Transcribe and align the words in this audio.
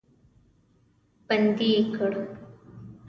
بندي 1.29 1.67
یې 1.75 1.81
کړ. 1.95 2.13